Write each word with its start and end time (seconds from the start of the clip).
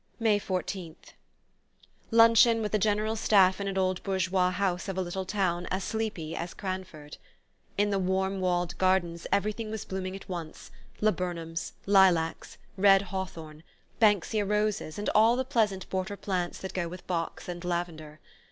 May 0.19 0.39
14th. 0.39 1.13
Luncheon 2.09 2.63
with 2.63 2.71
the 2.71 2.79
General 2.79 3.15
Staff 3.15 3.61
in 3.61 3.67
an 3.67 3.77
old 3.77 4.01
bourgeois 4.01 4.49
house 4.49 4.87
of 4.87 4.97
a 4.97 5.01
little 5.03 5.25
town 5.25 5.67
as 5.69 5.83
sleepy 5.83 6.35
as 6.35 6.55
"Cranford." 6.55 7.17
In 7.77 7.91
the 7.91 7.99
warm 7.99 8.39
walled 8.41 8.75
gardens 8.79 9.27
everything 9.31 9.69
was 9.69 9.85
blooming 9.85 10.15
at 10.15 10.27
once: 10.27 10.71
laburnums, 11.01 11.73
lilacs, 11.85 12.57
red 12.77 13.03
hawthorn, 13.13 13.61
Banksia 13.99 14.43
roses 14.43 14.97
and 14.97 15.07
all 15.09 15.35
the 15.35 15.45
pleasant 15.45 15.87
border 15.91 16.17
plants 16.17 16.57
that 16.61 16.73
go 16.73 16.87
with 16.87 17.05
box 17.05 17.47
and 17.47 17.63
lavender. 17.63 18.19